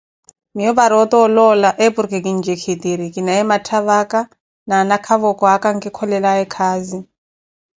miyo 0.55 0.71
paara 0.77 0.95
ota 1.03 1.15
oloola 1.25 1.69
eporki 1.85 2.19
kintjikiri 2.25 3.05
kinaye 3.15 3.41
matthavaka 3.49 4.19
na 4.67 4.73
anakavokwaka 4.81 5.65
ankikolelaye 5.71 6.43
khazi 6.53 6.99